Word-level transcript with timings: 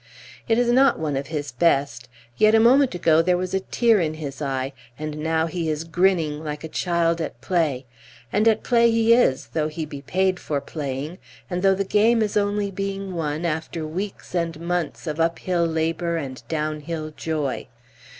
It 0.47 0.57
is 0.57 0.71
not 0.71 0.97
one 0.97 1.15
of 1.15 1.27
his 1.27 1.51
best; 1.51 2.09
yet 2.35 2.55
a 2.55 2.59
moment 2.59 2.95
ago 2.95 3.21
there 3.21 3.37
was 3.37 3.53
a 3.53 3.59
tear 3.59 3.99
in 3.99 4.15
his 4.15 4.41
eye, 4.41 4.73
and 4.97 5.19
now 5.19 5.45
he 5.45 5.69
is 5.69 5.83
grinning 5.83 6.43
like 6.43 6.63
a 6.63 6.67
child 6.67 7.21
at 7.21 7.39
play. 7.39 7.85
And 8.33 8.47
at 8.47 8.63
play 8.63 8.89
he 8.89 9.13
is, 9.13 9.49
though 9.53 9.67
he 9.67 9.85
be 9.85 10.01
paid 10.01 10.39
for 10.39 10.59
playing, 10.59 11.19
and 11.51 11.61
though 11.61 11.75
the 11.75 11.83
game 11.83 12.23
is 12.23 12.35
only 12.35 12.71
being 12.71 13.13
won 13.13 13.45
after 13.45 13.85
weeks 13.85 14.33
and 14.33 14.59
months 14.59 15.05
of 15.05 15.19
uphill 15.19 15.67
labor 15.67 16.17
and 16.17 16.41
downhill 16.47 17.13
joy. 17.15 17.67